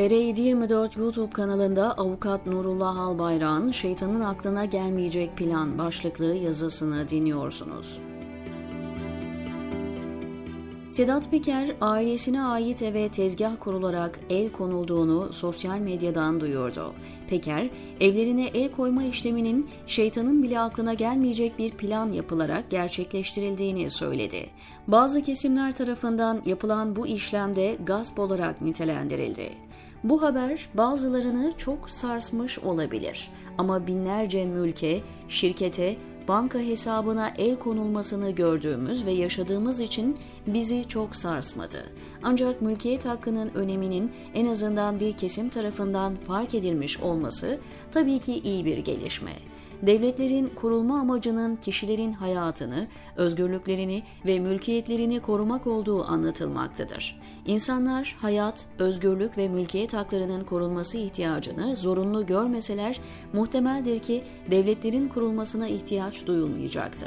[0.00, 7.98] TR724 YouTube kanalında avukat Nurullah Albayrak'ın Şeytanın Aklına Gelmeyecek Plan başlıklı yazısını dinliyorsunuz.
[10.90, 16.94] Sedat Peker, ailesine ait eve tezgah kurularak el konulduğunu sosyal medyadan duyurdu.
[17.28, 17.70] Peker,
[18.00, 24.46] evlerine el koyma işleminin şeytanın bile aklına gelmeyecek bir plan yapılarak gerçekleştirildiğini söyledi.
[24.88, 29.69] Bazı kesimler tarafından yapılan bu işlemde gasp olarak nitelendirildi.
[30.04, 35.96] Bu haber bazılarını çok sarsmış olabilir ama binlerce mülke, şirkete,
[36.28, 41.84] banka hesabına el konulmasını gördüğümüz ve yaşadığımız için bizi çok sarsmadı.
[42.22, 47.58] Ancak mülkiyet hakkının öneminin en azından bir kesim tarafından fark edilmiş olması
[47.92, 49.32] tabii ki iyi bir gelişme
[49.82, 57.20] devletlerin kurulma amacının kişilerin hayatını, özgürlüklerini ve mülkiyetlerini korumak olduğu anlatılmaktadır.
[57.46, 63.00] İnsanlar hayat, özgürlük ve mülkiyet haklarının korunması ihtiyacını zorunlu görmeseler
[63.32, 67.06] muhtemeldir ki devletlerin kurulmasına ihtiyaç duyulmayacaktı.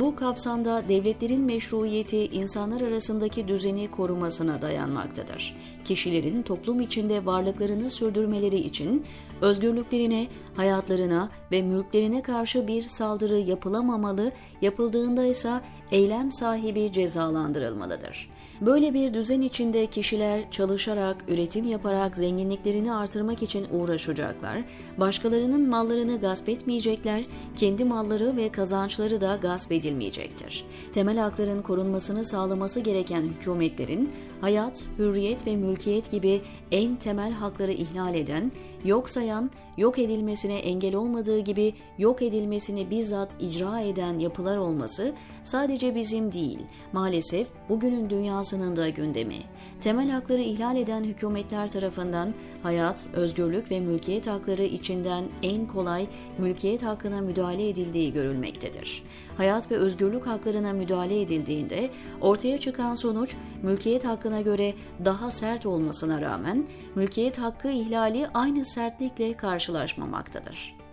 [0.00, 5.56] Bu kapsamda devletlerin meşruiyeti insanlar arasındaki düzeni korumasına dayanmaktadır.
[5.84, 9.04] Kişilerin toplum içinde varlıklarını sürdürmeleri için
[9.40, 18.34] özgürlüklerine, hayatlarına ve mülklerine karşı bir saldırı yapılamamalı, yapıldığında ise eylem sahibi cezalandırılmalıdır.
[18.60, 24.64] Böyle bir düzen içinde kişiler çalışarak, üretim yaparak zenginliklerini artırmak için uğraşacaklar,
[24.98, 27.24] başkalarının mallarını gasp etmeyecekler,
[27.56, 30.64] kendi malları ve kazançları da gasp edilmeyecektir.
[30.92, 34.12] Temel hakların korunmasını sağlaması gereken hükümetlerin
[34.44, 36.42] hayat, hürriyet ve mülkiyet gibi
[36.72, 38.52] en temel hakları ihlal eden,
[38.84, 45.12] yok sayan, yok edilmesine engel olmadığı gibi yok edilmesini bizzat icra eden yapılar olması
[45.44, 46.58] sadece bizim değil,
[46.92, 49.38] maalesef bugünün dünyasının da gündemi.
[49.80, 56.06] Temel hakları ihlal eden hükümetler tarafından hayat, özgürlük ve mülkiyet hakları içinden en kolay
[56.38, 59.02] mülkiyet hakkına müdahale edildiği görülmektedir.
[59.36, 61.90] Hayat ve özgürlük haklarına müdahale edildiğinde
[62.20, 64.74] ortaya çıkan sonuç mülkiyet hakkına göre
[65.04, 66.64] daha sert olmasına rağmen
[66.94, 70.84] mülkiyet hakkı ihlali aynı sertlikle karşılaşmamaktadır.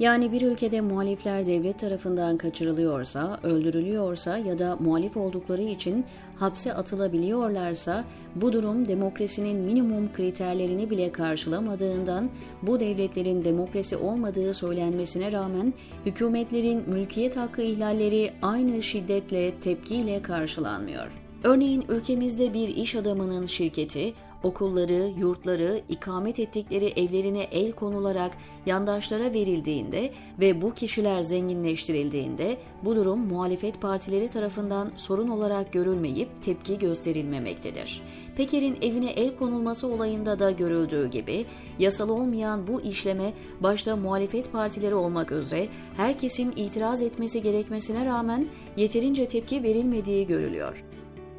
[0.00, 6.04] Yani bir ülkede muhalifler devlet tarafından kaçırılıyorsa, öldürülüyorsa ya da muhalif oldukları için
[6.38, 12.30] hapse atılabiliyorlarsa bu durum demokrasinin minimum kriterlerini bile karşılamadığından
[12.62, 15.74] bu devletlerin demokrasi olmadığı söylenmesine rağmen
[16.06, 21.25] hükümetlerin mülkiyet hakkı ihlalleri aynı şiddetle tepkiyle karşılanmıyor.
[21.46, 28.30] Örneğin ülkemizde bir iş adamının şirketi okulları, yurtları, ikamet ettikleri evlerine el konularak
[28.66, 36.78] yandaşlara verildiğinde ve bu kişiler zenginleştirildiğinde bu durum muhalefet partileri tarafından sorun olarak görülmeyip tepki
[36.78, 38.02] gösterilmemektedir.
[38.36, 41.46] Peker'in evine el konulması olayında da görüldüğü gibi
[41.78, 48.46] yasal olmayan bu işleme başta muhalefet partileri olmak üzere herkesin itiraz etmesi gerekmesine rağmen
[48.76, 50.84] yeterince tepki verilmediği görülüyor.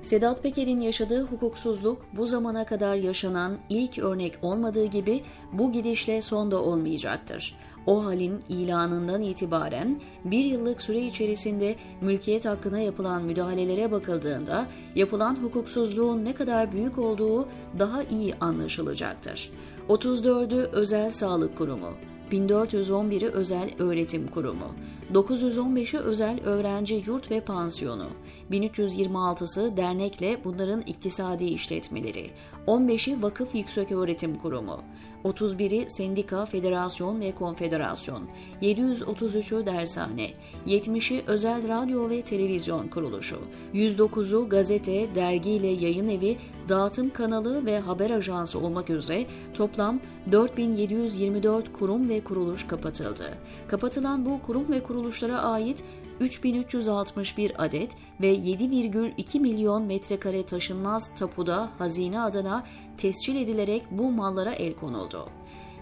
[0.08, 5.24] Sedat Peker'in yaşadığı hukuksuzluk bu zamana kadar yaşanan ilk örnek olmadığı gibi
[5.54, 7.56] bu gidişle son da olmayacaktır.
[7.86, 16.26] O halin ilanından itibaren bir yıllık süre içerisinde mülkiyet hakkına yapılan müdahalelere bakıldığında yapılan hukuksuzluğun
[16.26, 17.48] ne kadar büyük olduğu
[17.80, 19.52] daha iyi anlaşılacaktır.
[19.90, 21.94] 34'ü Özel Sağlık Kurumu,
[22.32, 24.76] 1411'i Özel Öğretim Kurumu,
[25.14, 28.08] 915'i Özel Öğrenci Yurt ve Pansiyonu,
[28.52, 32.30] 1326'sı dernekle bunların iktisadi işletmeleri,
[32.68, 34.82] 15'i Vakıf Yükseköğretim Kurumu,
[35.24, 38.24] 31'i Sendika, Federasyon ve Konfederasyon,
[38.62, 40.30] 733'ü Dershane,
[40.68, 43.40] 70'i Özel Radyo ve Televizyon Kuruluşu,
[43.74, 46.38] 109'u gazete, dergi ile yayın evi,
[46.70, 50.00] dağıtım kanalı ve haber ajansı olmak üzere toplam
[50.32, 53.38] 4724 kurum ve kuruluş kapatıldı.
[53.68, 55.84] Kapatılan bu kurum ve kuruluşlara ait
[56.20, 57.92] 3361 adet
[58.22, 62.64] ve 7,2 milyon metrekare taşınmaz tapuda hazine adına
[62.98, 65.30] tescil edilerek bu mallara el konuldu.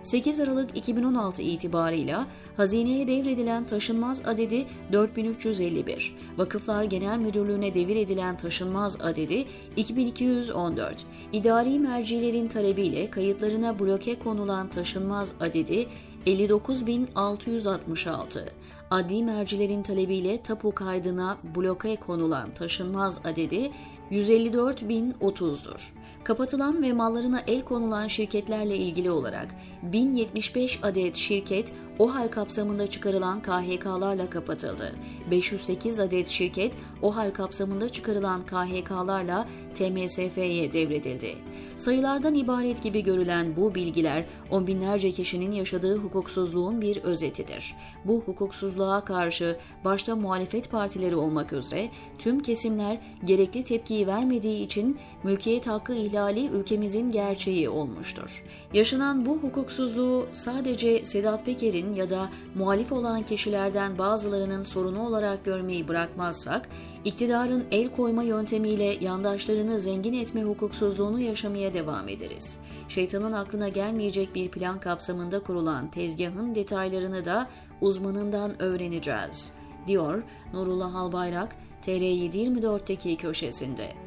[0.06, 9.02] 8 Aralık 2016 itibarıyla hazineye devredilen taşınmaz adedi 4351, Vakıflar Genel Müdürlüğü'ne devir edilen taşınmaz
[9.02, 15.88] adedi 2214, idari mercilerin talebiyle kayıtlarına bloke konulan taşınmaz adedi
[16.26, 18.40] 59.666,
[18.92, 23.72] adli mercilerin talebiyle tapu kaydına bloke konulan taşınmaz adedi
[24.12, 25.94] 154.030'dur.
[26.24, 29.48] Kapatılan ve mallarına el konulan şirketlerle ilgili olarak
[29.84, 34.96] 1075 adet şirket OHAL kapsamında çıkarılan KHK'larla kapatıldı.
[35.32, 41.36] 508 adet şirket OHAL kapsamında çıkarılan KHK'larla TMSF'ye devredildi.
[41.78, 47.76] Sayılardan ibaret gibi görülen bu bilgiler on binlerce kişinin yaşadığı hukuksuzluğun bir özetidir.
[48.06, 51.90] Bu hukuksuzluğa karşı başta muhalefet partileri olmak üzere
[52.20, 58.44] tüm kesimler gerekli tepkiyi vermediği için mülkiyet hakkı ihlali ülkemizin gerçeği olmuştur.
[58.74, 65.88] Yaşanan bu hukuksuzluğu sadece Sedat Peker'in ya da muhalif olan kişilerden bazılarının sorunu olarak görmeyi
[65.88, 66.70] bırakmazsak,
[67.06, 72.58] iktidarın el koyma yöntemiyle yandaşlarını zengin etme hukuksuzluğunu yaşamaya devam ederiz.
[72.90, 77.48] Şeytanın aklına gelmeyecek bir plan kapsamında kurulan tezgahın detaylarını da
[77.82, 79.54] uzmanından öğreneceğiz,
[79.88, 80.24] diyor
[80.54, 81.56] Nurullah Albayrak
[81.86, 84.05] TR724'teki köşesinde.